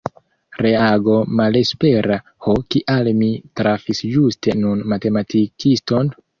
[0.65, 2.17] Reago malespera:
[2.47, 3.31] Ho kial mi
[3.63, 6.15] trafis ĝuste nun matematikiston?